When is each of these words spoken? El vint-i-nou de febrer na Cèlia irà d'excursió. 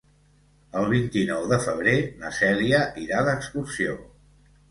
El 0.79 0.87
vint-i-nou 0.93 1.43
de 1.51 1.59
febrer 1.65 1.93
na 2.23 2.33
Cèlia 2.39 2.81
irà 3.05 3.23
d'excursió. 3.29 3.95